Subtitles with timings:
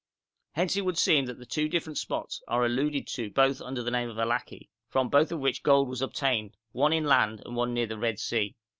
[0.53, 4.09] Hence it would seem that two different spots are alluded to both under the name
[4.09, 7.99] of Allaki, from both of which gold was obtained, one inland and one near the
[7.99, 8.55] Red Sea.